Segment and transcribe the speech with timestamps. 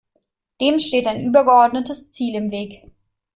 [0.59, 2.89] Dem steht ein übergeordnetes Ziel im Weg.